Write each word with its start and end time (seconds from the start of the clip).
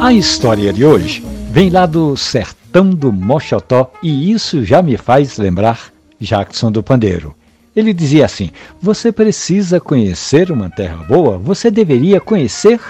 A 0.00 0.12
história 0.12 0.72
de 0.72 0.84
hoje 0.84 1.24
vem 1.50 1.70
lá 1.70 1.84
do 1.84 2.16
sertão 2.16 2.88
do 2.88 3.12
Mochotó 3.12 3.90
e 4.00 4.30
isso 4.30 4.64
já 4.64 4.80
me 4.80 4.96
faz 4.96 5.36
lembrar 5.38 5.92
Jackson 6.20 6.70
do 6.70 6.84
Pandeiro. 6.84 7.34
Ele 7.74 7.92
dizia 7.92 8.24
assim: 8.24 8.52
Você 8.80 9.10
precisa 9.10 9.80
conhecer 9.80 10.52
uma 10.52 10.70
terra 10.70 11.04
boa, 11.08 11.36
você 11.36 11.68
deveria 11.68 12.20
conhecer 12.20 12.80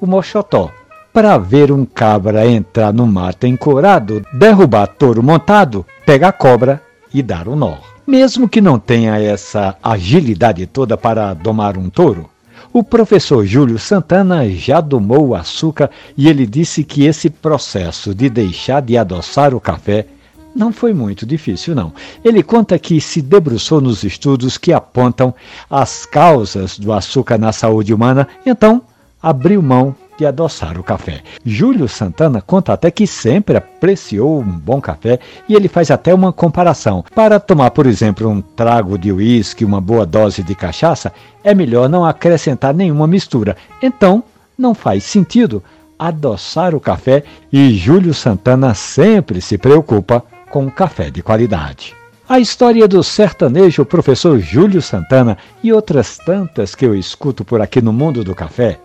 o 0.00 0.06
Mochotó. 0.06 0.72
Para 1.12 1.38
ver 1.38 1.70
um 1.70 1.86
cabra 1.86 2.44
entrar 2.44 2.92
no 2.92 3.06
mato 3.06 3.46
encorado, 3.46 4.24
derrubar 4.32 4.88
touro 4.88 5.22
montado, 5.22 5.86
pegar 6.04 6.32
cobra 6.32 6.82
e 7.14 7.22
dar 7.22 7.46
o 7.46 7.52
um 7.52 7.56
nó. 7.56 7.76
Mesmo 8.04 8.48
que 8.48 8.60
não 8.60 8.80
tenha 8.80 9.16
essa 9.16 9.76
agilidade 9.80 10.66
toda 10.66 10.96
para 10.96 11.34
domar 11.34 11.78
um 11.78 11.88
touro, 11.88 12.28
o 12.72 12.82
professor 12.84 13.46
Júlio 13.46 13.78
Santana 13.78 14.48
já 14.50 14.80
domou 14.80 15.28
o 15.28 15.34
açúcar 15.34 15.90
e 16.16 16.28
ele 16.28 16.46
disse 16.46 16.84
que 16.84 17.04
esse 17.04 17.30
processo 17.30 18.14
de 18.14 18.28
deixar 18.28 18.82
de 18.82 18.96
adoçar 18.96 19.54
o 19.54 19.60
café 19.60 20.06
não 20.54 20.72
foi 20.72 20.92
muito 20.92 21.24
difícil, 21.24 21.74
não. 21.74 21.92
Ele 22.24 22.42
conta 22.42 22.78
que 22.78 23.00
se 23.00 23.22
debruçou 23.22 23.80
nos 23.80 24.02
estudos 24.02 24.58
que 24.58 24.72
apontam 24.72 25.34
as 25.70 26.04
causas 26.04 26.78
do 26.78 26.92
açúcar 26.92 27.38
na 27.38 27.52
saúde 27.52 27.94
humana, 27.94 28.26
então 28.44 28.82
abriu 29.22 29.62
mão 29.62 29.94
de 30.18 30.26
adoçar 30.26 30.78
o 30.78 30.82
café. 30.82 31.22
Júlio 31.46 31.88
Santana 31.88 32.42
conta 32.42 32.72
até 32.72 32.90
que 32.90 33.06
sempre 33.06 33.56
apreciou 33.56 34.40
um 34.40 34.42
bom 34.42 34.80
café 34.80 35.20
e 35.48 35.54
ele 35.54 35.68
faz 35.68 35.92
até 35.92 36.12
uma 36.12 36.32
comparação. 36.32 37.04
Para 37.14 37.38
tomar, 37.38 37.70
por 37.70 37.86
exemplo, 37.86 38.28
um 38.28 38.42
trago 38.42 38.98
de 38.98 39.12
uísque, 39.12 39.64
uma 39.64 39.80
boa 39.80 40.04
dose 40.04 40.42
de 40.42 40.56
cachaça, 40.56 41.12
é 41.44 41.54
melhor 41.54 41.88
não 41.88 42.04
acrescentar 42.04 42.74
nenhuma 42.74 43.06
mistura. 43.06 43.56
Então, 43.80 44.24
não 44.58 44.74
faz 44.74 45.04
sentido 45.04 45.62
adoçar 45.96 46.74
o 46.74 46.80
café 46.80 47.22
e 47.52 47.72
Júlio 47.74 48.12
Santana 48.12 48.74
sempre 48.74 49.40
se 49.40 49.56
preocupa 49.56 50.24
com 50.50 50.68
café 50.68 51.10
de 51.10 51.22
qualidade. 51.22 51.94
A 52.28 52.40
história 52.40 52.86
do 52.88 53.02
sertanejo 53.02 53.84
professor 53.84 54.38
Júlio 54.38 54.82
Santana 54.82 55.38
e 55.62 55.72
outras 55.72 56.18
tantas 56.18 56.74
que 56.74 56.84
eu 56.84 56.94
escuto 56.94 57.44
por 57.44 57.60
aqui 57.60 57.80
no 57.80 57.92
mundo 57.92 58.22
do 58.22 58.34
café 58.34 58.78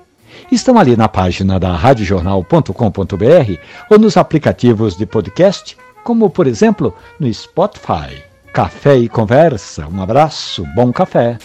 estão 0.52 0.78
ali 0.78 0.96
na 0.96 1.08
página 1.08 1.60
da 1.60 1.76
radiojornal.com.br 1.76 3.58
ou 3.90 4.00
nos 4.00 4.18
aplicativos 4.18 4.96
de 4.96 5.06
podcast, 5.06 5.78
como 6.04 6.30
por 6.30 6.48
exemplo 6.48 6.94
no 7.20 7.32
Spotify. 7.34 8.24
Café 8.54 8.98
e 8.98 9.10
conversa. 9.10 9.88
Um 9.88 10.02
abraço, 10.02 10.64
bom 10.76 10.92
café. 10.94 11.38